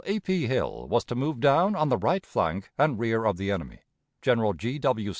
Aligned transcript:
A. 0.03 0.19
P. 0.19 0.47
Hill 0.47 0.87
was 0.87 1.03
to 1.05 1.13
move 1.15 1.39
down 1.39 1.75
on 1.75 1.89
the 1.89 1.97
right 1.97 2.25
flank 2.25 2.71
and 2.75 2.97
rear 2.97 3.23
of 3.23 3.37
the 3.37 3.51
enemy. 3.51 3.81
General 4.23 4.53
G. 4.53 4.79
W. 4.79 5.09